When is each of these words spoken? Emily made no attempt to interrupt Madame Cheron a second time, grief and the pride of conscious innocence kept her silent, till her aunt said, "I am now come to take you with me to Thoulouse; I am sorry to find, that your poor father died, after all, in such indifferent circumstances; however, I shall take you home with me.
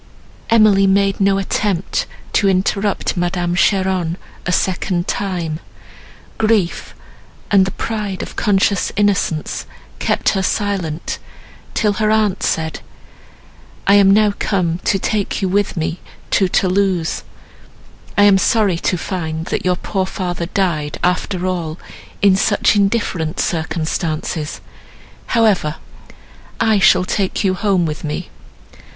Emily 0.49 0.87
made 0.87 1.19
no 1.21 1.37
attempt 1.37 2.07
to 2.33 2.49
interrupt 2.49 3.15
Madame 3.15 3.53
Cheron 3.53 4.17
a 4.47 4.51
second 4.51 5.07
time, 5.07 5.59
grief 6.39 6.95
and 7.51 7.65
the 7.65 7.71
pride 7.77 8.23
of 8.23 8.35
conscious 8.35 8.91
innocence 8.95 9.67
kept 9.99 10.29
her 10.29 10.41
silent, 10.41 11.19
till 11.75 11.93
her 12.01 12.09
aunt 12.09 12.41
said, 12.41 12.79
"I 13.85 13.93
am 13.93 14.09
now 14.09 14.33
come 14.39 14.79
to 14.85 14.97
take 14.97 15.39
you 15.39 15.47
with 15.47 15.77
me 15.77 15.99
to 16.31 16.47
Thoulouse; 16.47 17.21
I 18.17 18.23
am 18.23 18.39
sorry 18.39 18.77
to 18.79 18.97
find, 18.97 19.45
that 19.53 19.63
your 19.65 19.75
poor 19.75 20.07
father 20.07 20.47
died, 20.47 20.97
after 21.03 21.45
all, 21.45 21.77
in 22.23 22.35
such 22.35 22.75
indifferent 22.75 23.39
circumstances; 23.39 24.61
however, 25.27 25.75
I 26.59 26.79
shall 26.79 27.05
take 27.05 27.43
you 27.43 27.53
home 27.53 27.85
with 27.85 28.03
me. 28.03 28.31